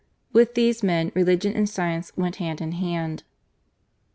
With 0.33 0.55
these 0.55 0.81
men 0.81 1.11
religion 1.13 1.53
and 1.55 1.69
science 1.69 2.11
went 2.17 2.37
hand 2.37 2.59
in 2.59 2.71
hand. 2.71 3.21